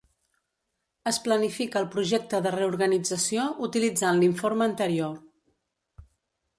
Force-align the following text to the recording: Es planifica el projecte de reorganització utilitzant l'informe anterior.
Es 1.11 1.19
planifica 1.27 1.79
el 1.83 1.87
projecte 1.97 2.41
de 2.47 2.55
reorganització 2.57 3.47
utilitzant 3.69 4.23
l'informe 4.25 4.71
anterior. 4.73 5.17